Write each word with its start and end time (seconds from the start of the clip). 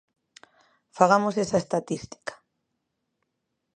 Fagamos 0.97 1.35
esa 1.43 1.57
estatística. 1.63 2.33